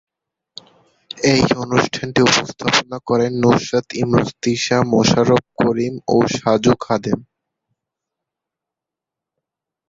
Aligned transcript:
এই 1.31 1.41
অনুষ্ঠানটি 1.63 2.19
উপস্থাপনা 2.29 2.97
করেন 3.09 3.31
নুসরাত 3.43 3.87
ইমরোজ 4.01 4.29
তিশা, 4.43 4.77
মোশাররফ 4.91 5.43
করিম 5.61 5.93
ও 6.07 6.15
সাজু 6.35 6.73
খাদেম। 6.83 7.19